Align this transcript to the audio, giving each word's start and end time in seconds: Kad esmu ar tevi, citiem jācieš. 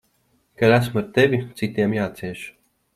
Kad 0.57 0.71
esmu 0.79 0.99
ar 1.01 1.07
tevi, 1.17 1.41
citiem 1.61 1.97
jācieš. 2.01 2.47